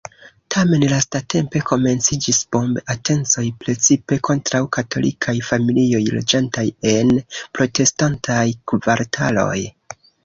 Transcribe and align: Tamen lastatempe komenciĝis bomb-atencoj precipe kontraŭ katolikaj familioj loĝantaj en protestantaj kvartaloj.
Tamen 0.53 0.83
lastatempe 0.91 1.59
komenciĝis 1.71 2.39
bomb-atencoj 2.55 3.45
precipe 3.65 4.19
kontraŭ 4.29 4.61
katolikaj 4.77 5.35
familioj 5.51 6.01
loĝantaj 6.17 6.65
en 6.95 7.13
protestantaj 7.59 8.43
kvartaloj. 8.73 9.59